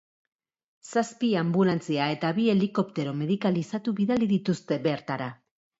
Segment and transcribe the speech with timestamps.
[0.91, 5.35] Zazpi anbulantzia eta bi helikoptero medikalizatu bidali dituzte bertara.